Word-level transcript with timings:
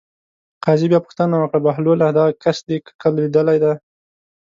قاضي 0.65 0.87
بیا 0.91 0.99
پوښتنه 1.05 1.35
وکړه: 1.39 1.59
بهلوله 1.65 2.05
دغه 2.17 2.31
کس 2.43 2.57
دې 2.67 2.77
کله 3.01 3.15
لیدلی 3.21 3.57
دی. 3.63 3.73